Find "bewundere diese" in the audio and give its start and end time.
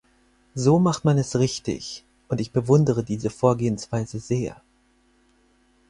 2.51-3.29